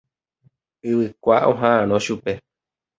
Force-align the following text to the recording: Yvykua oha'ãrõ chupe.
Yvykua 0.91 1.37
oha'ãrõ 1.51 1.97
chupe. 2.05 2.33